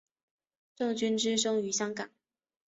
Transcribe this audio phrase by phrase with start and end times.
[0.75, 2.09] 郑君炽生于香港。